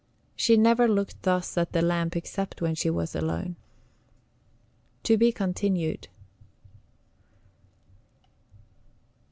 She 0.35 0.57
never 0.57 0.87
looked 0.87 1.21
thus 1.21 1.59
at 1.59 1.73
the 1.73 1.83
lamp 1.83 2.15
except 2.15 2.59
when 2.59 2.73
she 2.73 2.89
was 2.89 3.13
alone. 3.13 3.55
[TO 5.03 5.15
BE 5.15 5.31
CONTINUED. 5.31 6.07